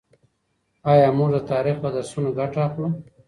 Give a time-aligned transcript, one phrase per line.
[0.91, 2.89] آيا موږ د تاريخ له درسونو ګټه اخلو؟